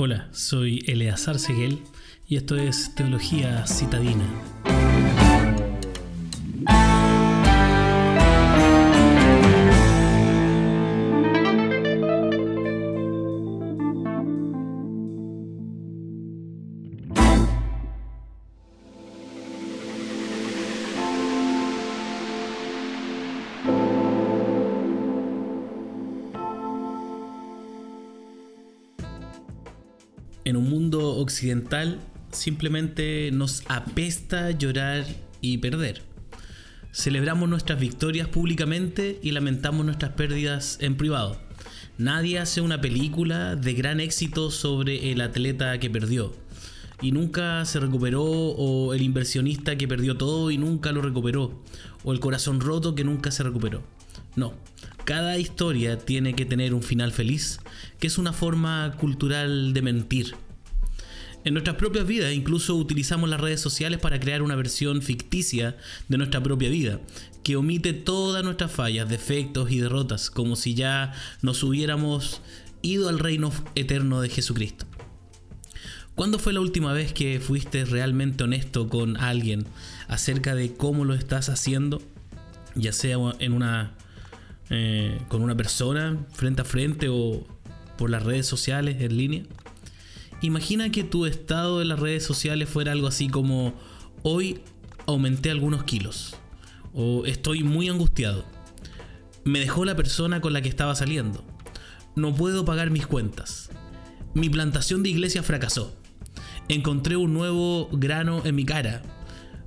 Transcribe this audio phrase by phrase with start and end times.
[0.00, 1.80] Hola, soy Eleazar Seguel
[2.28, 4.22] y esto es Teología Citadina.
[30.48, 32.00] En un mundo occidental
[32.32, 35.04] simplemente nos apesta llorar
[35.42, 36.00] y perder.
[36.90, 41.38] Celebramos nuestras victorias públicamente y lamentamos nuestras pérdidas en privado.
[41.98, 46.32] Nadie hace una película de gran éxito sobre el atleta que perdió
[47.02, 51.62] y nunca se recuperó, o el inversionista que perdió todo y nunca lo recuperó,
[52.04, 53.82] o el corazón roto que nunca se recuperó.
[54.34, 54.54] No,
[55.08, 57.60] cada historia tiene que tener un final feliz,
[57.98, 60.34] que es una forma cultural de mentir.
[61.46, 65.78] En nuestras propias vidas incluso utilizamos las redes sociales para crear una versión ficticia
[66.08, 67.00] de nuestra propia vida,
[67.42, 72.42] que omite todas nuestras fallas, defectos y derrotas, como si ya nos hubiéramos
[72.82, 74.84] ido al reino eterno de Jesucristo.
[76.16, 79.64] ¿Cuándo fue la última vez que fuiste realmente honesto con alguien
[80.06, 82.02] acerca de cómo lo estás haciendo?
[82.74, 83.94] Ya sea en una
[84.70, 87.46] eh, con una persona frente a frente o
[87.96, 89.42] por las redes sociales en línea.
[90.40, 93.74] Imagina que tu estado en las redes sociales fuera algo así como
[94.22, 94.60] hoy
[95.06, 96.36] aumenté algunos kilos
[96.94, 98.44] o estoy muy angustiado.
[99.44, 101.44] Me dejó la persona con la que estaba saliendo.
[102.16, 103.70] No puedo pagar mis cuentas.
[104.34, 105.94] Mi plantación de iglesia fracasó.
[106.68, 109.02] Encontré un nuevo grano en mi cara.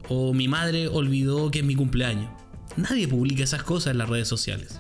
[0.10, 2.30] O mi madre olvidó que es mi cumpleaños.
[2.78, 4.80] Nadie publica esas cosas en las redes sociales.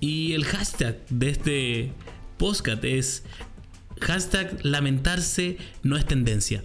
[0.00, 1.92] Y el hashtag de este
[2.36, 3.22] podcast es
[4.00, 6.64] hashtag lamentarse no es tendencia.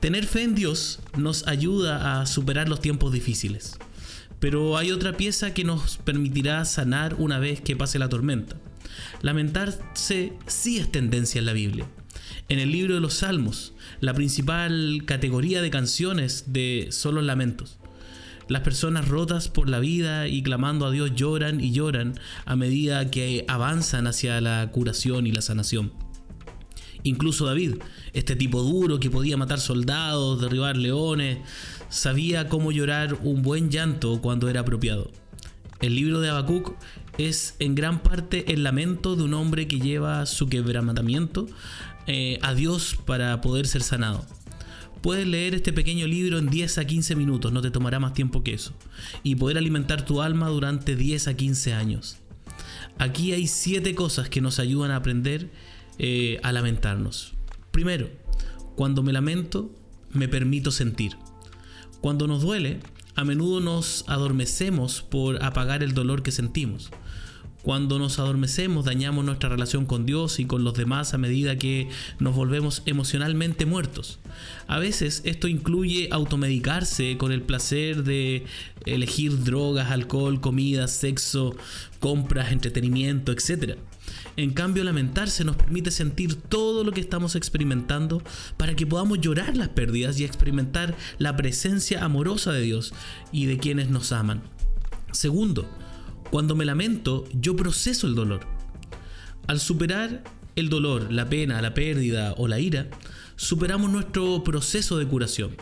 [0.00, 3.78] Tener fe en Dios nos ayuda a superar los tiempos difíciles.
[4.40, 8.56] Pero hay otra pieza que nos permitirá sanar una vez que pase la tormenta.
[9.22, 11.86] Lamentarse sí es tendencia en la Biblia.
[12.48, 17.78] En el libro de los Salmos, la principal categoría de canciones de son los lamentos.
[18.48, 23.10] Las personas rotas por la vida y clamando a Dios lloran y lloran a medida
[23.10, 25.92] que avanzan hacia la curación y la sanación.
[27.04, 27.76] Incluso David,
[28.12, 31.38] este tipo duro que podía matar soldados, derribar leones,
[31.88, 35.10] sabía cómo llorar un buen llanto cuando era apropiado.
[35.80, 36.74] El libro de Habacuc
[37.18, 41.46] es en gran parte el lamento de un hombre que lleva su quebrantamiento
[42.06, 44.24] eh, a Dios para poder ser sanado.
[45.04, 48.42] Puedes leer este pequeño libro en 10 a 15 minutos, no te tomará más tiempo
[48.42, 48.72] que eso,
[49.22, 52.16] y poder alimentar tu alma durante 10 a 15 años.
[52.96, 55.50] Aquí hay 7 cosas que nos ayudan a aprender
[55.98, 57.34] eh, a lamentarnos.
[57.70, 58.08] Primero,
[58.76, 59.70] cuando me lamento,
[60.10, 61.18] me permito sentir.
[62.00, 62.80] Cuando nos duele,
[63.14, 66.90] a menudo nos adormecemos por apagar el dolor que sentimos.
[67.64, 71.88] Cuando nos adormecemos dañamos nuestra relación con Dios y con los demás a medida que
[72.18, 74.18] nos volvemos emocionalmente muertos.
[74.66, 78.44] A veces esto incluye automedicarse con el placer de
[78.84, 81.56] elegir drogas, alcohol, comida, sexo,
[82.00, 83.78] compras, entretenimiento, etc.
[84.36, 88.22] En cambio, lamentarse nos permite sentir todo lo que estamos experimentando
[88.58, 92.92] para que podamos llorar las pérdidas y experimentar la presencia amorosa de Dios
[93.32, 94.42] y de quienes nos aman.
[95.12, 95.66] Segundo,
[96.30, 98.46] cuando me lamento, yo proceso el dolor.
[99.46, 100.24] Al superar
[100.56, 102.88] el dolor, la pena, la pérdida o la ira,
[103.36, 105.56] superamos nuestro proceso de curación.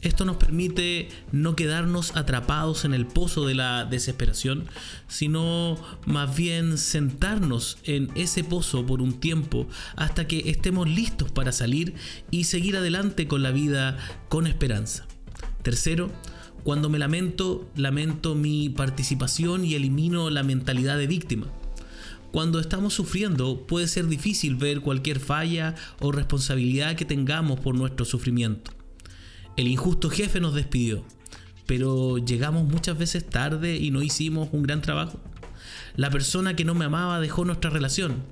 [0.00, 4.66] Esto nos permite no quedarnos atrapados en el pozo de la desesperación,
[5.08, 5.76] sino
[6.06, 11.94] más bien sentarnos en ese pozo por un tiempo hasta que estemos listos para salir
[12.30, 13.98] y seguir adelante con la vida
[14.28, 15.04] con esperanza.
[15.62, 16.12] Tercero,
[16.64, 21.46] cuando me lamento, lamento mi participación y elimino la mentalidad de víctima.
[22.30, 28.04] Cuando estamos sufriendo puede ser difícil ver cualquier falla o responsabilidad que tengamos por nuestro
[28.04, 28.70] sufrimiento.
[29.56, 31.04] El injusto jefe nos despidió,
[31.66, 35.20] pero llegamos muchas veces tarde y no hicimos un gran trabajo.
[35.96, 38.22] La persona que no me amaba dejó nuestra relación,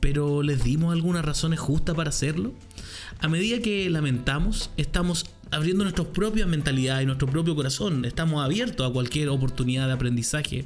[0.00, 2.52] pero ¿les dimos algunas razones justas para hacerlo?
[3.20, 8.04] A medida que lamentamos, estamos abriendo nuestra propia mentalidad y nuestro propio corazón.
[8.04, 10.64] Estamos abiertos a cualquier oportunidad de aprendizaje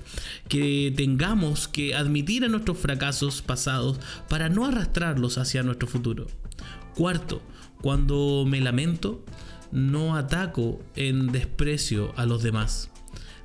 [0.48, 3.98] que tengamos que admitir en nuestros fracasos pasados
[4.28, 6.26] para no arrastrarlos hacia nuestro futuro.
[6.94, 7.42] Cuarto,
[7.80, 9.24] cuando me lamento,
[9.72, 12.90] no ataco en desprecio a los demás.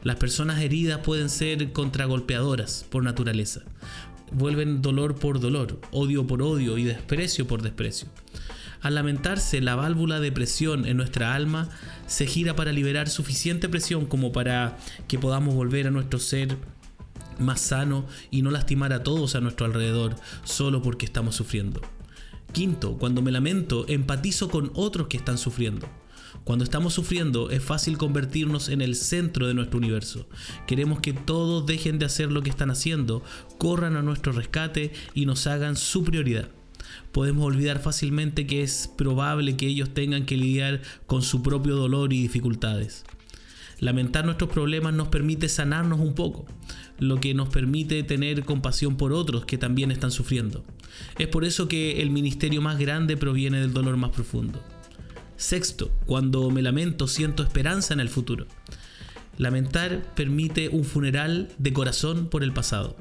[0.04, 3.62] Las personas heridas pueden ser contragolpeadoras por naturaleza.
[4.32, 8.08] vuelven dolor por dolor, odio por odio y desprecio por desprecio.
[8.82, 11.70] Al lamentarse, la válvula de presión en nuestra alma
[12.08, 14.78] se gira para liberar suficiente presión como para
[15.08, 16.58] que podamos volver a nuestro ser
[17.40, 21.82] más sano y no lastimar a todos a nuestro alrededor solo porque estamos sufriendo.
[22.52, 25.90] Quinto, cuando me lamento, empatizo con otros que están sufriendo.
[26.44, 30.28] Cuando estamos sufriendo es fácil convertirnos en el centro de nuestro universo.
[30.68, 33.24] Queremos que todos dejen de hacer lo que están haciendo,
[33.58, 36.50] corran a nuestro rescate y nos hagan su prioridad
[37.12, 42.14] podemos olvidar fácilmente que es probable que ellos tengan que lidiar con su propio dolor
[42.14, 43.06] y dificultades.
[43.80, 46.46] Lamentar nuestros problemas nos permite sanarnos un poco,
[46.98, 50.64] lo que nos permite tener compasión por otros que también están sufriendo.
[51.18, 54.62] Es por eso que el ministerio más grande proviene del dolor más profundo.
[55.36, 58.48] Sexto, cuando me lamento siento esperanza en el futuro.
[59.38, 62.96] Lamentar permite un funeral de corazón por el pasado.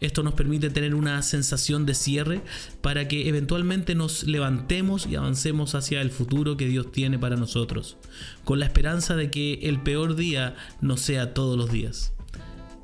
[0.00, 2.40] Esto nos permite tener una sensación de cierre
[2.80, 7.96] para que eventualmente nos levantemos y avancemos hacia el futuro que Dios tiene para nosotros,
[8.44, 12.12] con la esperanza de que el peor día no sea todos los días.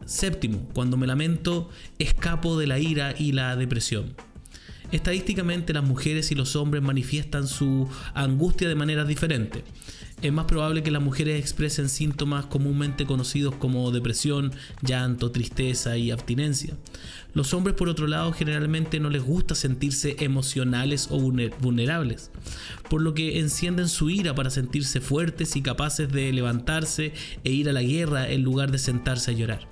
[0.06, 4.14] Séptimo, cuando me lamento, escapo de la ira y la depresión.
[4.92, 9.64] Estadísticamente las mujeres y los hombres manifiestan su angustia de manera diferente
[10.22, 14.52] es más probable que las mujeres expresen síntomas comúnmente conocidos como depresión,
[14.82, 16.76] llanto, tristeza y abstinencia.
[17.34, 22.30] Los hombres, por otro lado, generalmente no les gusta sentirse emocionales o vulnerables,
[22.88, 27.12] por lo que encienden su ira para sentirse fuertes y capaces de levantarse
[27.42, 29.68] e ir a la guerra en lugar de sentarse a llorar.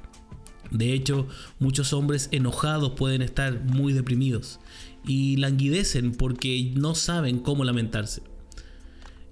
[0.70, 1.28] De hecho,
[1.58, 4.58] muchos hombres enojados pueden estar muy deprimidos
[5.06, 8.31] y languidecen porque no saben cómo lamentarse.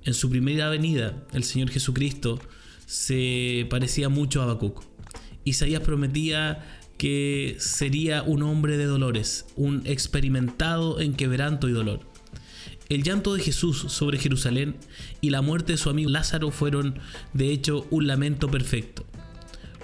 [0.05, 2.41] En su primera venida, el Señor Jesucristo
[2.87, 4.83] se parecía mucho a Habacuc.
[5.45, 6.65] Isaías prometía
[6.97, 12.01] que sería un hombre de dolores, un experimentado en quebranto y dolor.
[12.89, 14.77] El llanto de Jesús sobre Jerusalén
[15.21, 16.99] y la muerte de su amigo Lázaro fueron,
[17.35, 19.07] de hecho, un lamento perfecto.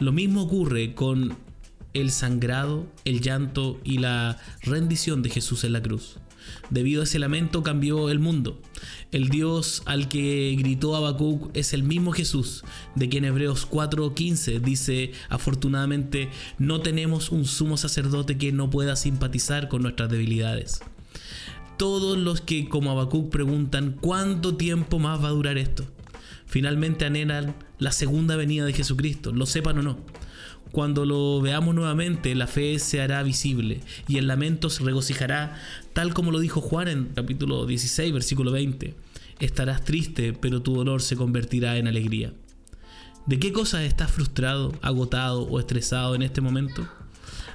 [0.00, 1.36] Lo mismo ocurre con
[1.94, 6.18] el sangrado, el llanto y la rendición de Jesús en la cruz.
[6.71, 8.61] Debido a ese lamento cambió el mundo.
[9.12, 15.12] El Dios al que gritó Habacuc es el mismo Jesús, de quien Hebreos 4:15 dice,
[15.29, 20.81] afortunadamente no tenemos un sumo sacerdote que no pueda simpatizar con nuestras debilidades.
[21.77, 25.85] Todos los que como Habacuc preguntan cuánto tiempo más va a durar esto,
[26.47, 29.99] finalmente anhelan la segunda venida de Jesucristo, lo sepan o no.
[30.72, 35.60] Cuando lo veamos nuevamente, la fe se hará visible y el lamento se regocijará,
[35.92, 38.94] tal como lo dijo Juan en capítulo 16, versículo 20.
[39.40, 42.32] Estarás triste, pero tu dolor se convertirá en alegría.
[43.26, 46.86] ¿De qué cosas estás frustrado, agotado o estresado en este momento?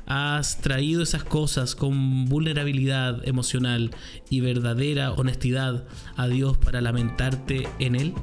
[0.06, 3.92] ¿Has traído esas cosas con vulnerabilidad emocional
[4.30, 5.86] y verdadera honestidad
[6.16, 8.14] a Dios para lamentarte en Él?